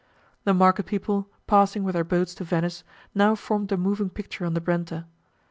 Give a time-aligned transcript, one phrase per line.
[0.45, 4.55] The market people, passing with their boats to Venice, now formed a moving picture on
[4.55, 5.05] the Brenta.